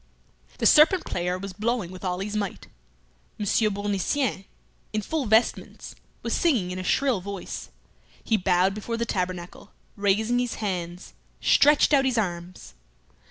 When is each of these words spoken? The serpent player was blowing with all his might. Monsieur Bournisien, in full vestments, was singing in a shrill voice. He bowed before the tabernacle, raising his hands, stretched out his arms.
The 0.57 0.65
serpent 0.65 1.05
player 1.05 1.37
was 1.37 1.53
blowing 1.53 1.91
with 1.91 2.03
all 2.03 2.21
his 2.21 2.35
might. 2.35 2.65
Monsieur 3.37 3.69
Bournisien, 3.69 4.45
in 4.93 5.03
full 5.03 5.27
vestments, 5.27 5.93
was 6.23 6.33
singing 6.33 6.71
in 6.71 6.79
a 6.79 6.83
shrill 6.83 7.21
voice. 7.21 7.69
He 8.23 8.35
bowed 8.35 8.73
before 8.73 8.97
the 8.97 9.05
tabernacle, 9.05 9.73
raising 9.95 10.39
his 10.39 10.55
hands, 10.55 11.13
stretched 11.39 11.93
out 11.93 12.05
his 12.05 12.17
arms. 12.17 12.73